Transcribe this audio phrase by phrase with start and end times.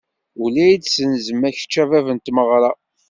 [0.43, 2.71] Ula i d-senzem, kečč a bab n tmeɣra.